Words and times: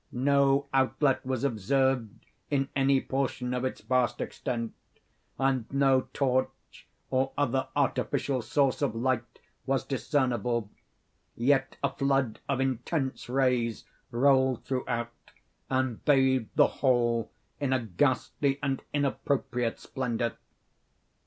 No 0.13 0.67
outlet 0.73 1.23
was 1.23 1.43
observed 1.43 2.25
in 2.49 2.69
any 2.75 2.99
portion 2.99 3.53
of 3.53 3.63
its 3.63 3.81
vast 3.81 4.19
extent, 4.19 4.73
and 5.37 5.71
no 5.71 6.07
torch, 6.11 6.87
or 7.11 7.31
other 7.37 7.67
artificial 7.75 8.41
source 8.41 8.81
of 8.81 8.95
light 8.95 9.37
was 9.67 9.85
discernible; 9.85 10.71
yet 11.35 11.77
a 11.83 11.93
flood 11.95 12.39
of 12.49 12.59
intense 12.59 13.29
rays 13.29 13.85
rolled 14.09 14.65
throughout, 14.65 15.11
and 15.69 16.03
bathed 16.03 16.49
the 16.55 16.65
whole 16.81 17.29
in 17.59 17.71
a 17.71 17.79
ghastly 17.81 18.57
and 18.63 18.81
inappropriate 18.93 19.77
splendor. 19.79 20.35